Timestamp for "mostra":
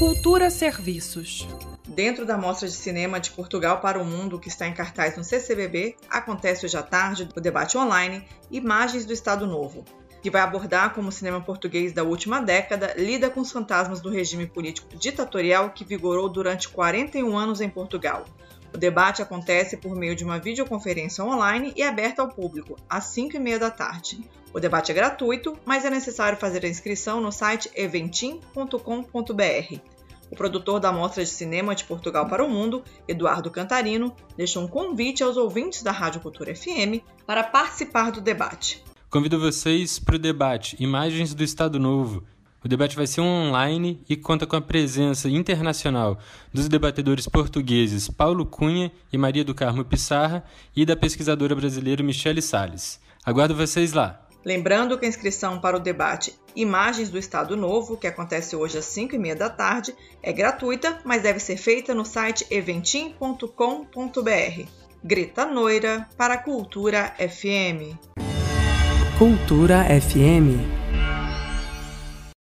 2.38-2.66, 30.92-31.24